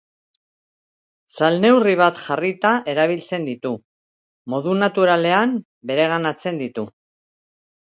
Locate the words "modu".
4.57-4.77